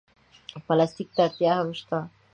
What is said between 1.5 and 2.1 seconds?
هم شته.